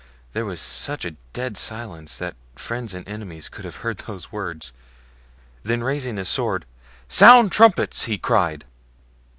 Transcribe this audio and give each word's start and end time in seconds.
There 0.33 0.45
was 0.47 0.59
such 0.59 1.05
dead 1.31 1.57
silence 1.57 2.17
that 2.17 2.33
friends 2.55 2.95
and 2.95 3.07
enemies 3.07 3.49
could 3.49 3.65
have 3.65 3.75
heard 3.85 3.99
these 3.99 4.31
words; 4.31 4.73
then 5.61 5.83
raising 5.83 6.17
his 6.17 6.27
sword, 6.27 6.65
'Sound 7.07 7.51
trumpets!' 7.51 8.05
he 8.05 8.17
cried." 8.17 8.65